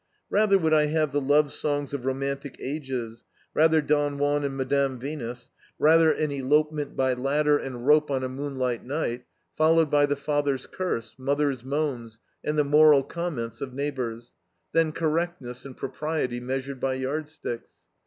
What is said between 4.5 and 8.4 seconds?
Madame Venus, rather an elopement by ladder and rope on a